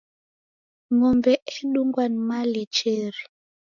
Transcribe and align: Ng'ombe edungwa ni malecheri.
Ng'ombe 0.93 1.33
edungwa 1.55 2.03
ni 2.09 2.19
malecheri. 2.27 3.21